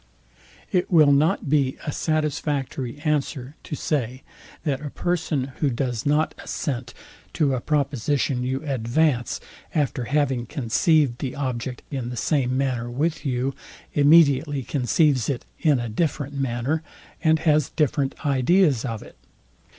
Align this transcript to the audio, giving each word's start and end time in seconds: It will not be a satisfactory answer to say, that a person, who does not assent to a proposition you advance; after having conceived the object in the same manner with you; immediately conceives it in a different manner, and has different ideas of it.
It 0.71 0.89
will 0.91 1.11
not 1.11 1.47
be 1.47 1.77
a 1.85 1.91
satisfactory 1.91 2.97
answer 3.01 3.53
to 3.61 3.75
say, 3.75 4.23
that 4.63 4.81
a 4.83 4.89
person, 4.89 5.51
who 5.59 5.69
does 5.69 6.07
not 6.07 6.33
assent 6.43 6.95
to 7.33 7.53
a 7.53 7.61
proposition 7.61 8.41
you 8.41 8.63
advance; 8.65 9.39
after 9.75 10.05
having 10.05 10.47
conceived 10.47 11.19
the 11.19 11.35
object 11.35 11.83
in 11.91 12.09
the 12.09 12.17
same 12.17 12.57
manner 12.57 12.89
with 12.89 13.27
you; 13.27 13.53
immediately 13.93 14.63
conceives 14.63 15.29
it 15.29 15.45
in 15.59 15.77
a 15.79 15.87
different 15.87 16.33
manner, 16.33 16.81
and 17.23 17.37
has 17.37 17.69
different 17.69 18.25
ideas 18.25 18.83
of 18.83 19.03
it. 19.03 19.17